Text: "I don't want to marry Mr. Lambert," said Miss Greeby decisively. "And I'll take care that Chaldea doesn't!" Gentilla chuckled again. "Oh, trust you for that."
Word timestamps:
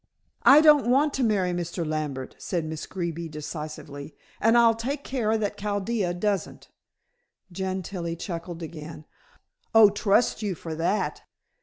"I 0.41 0.61
don't 0.61 0.89
want 0.89 1.13
to 1.13 1.23
marry 1.23 1.51
Mr. 1.51 1.85
Lambert," 1.87 2.33
said 2.39 2.65
Miss 2.65 2.87
Greeby 2.87 3.29
decisively. 3.29 4.15
"And 4.39 4.57
I'll 4.57 4.73
take 4.73 5.03
care 5.03 5.37
that 5.37 5.59
Chaldea 5.59 6.15
doesn't!" 6.15 6.69
Gentilla 7.51 8.15
chuckled 8.15 8.63
again. 8.63 9.05
"Oh, 9.75 9.91
trust 9.91 10.41
you 10.41 10.55
for 10.55 10.73
that." 10.73 11.21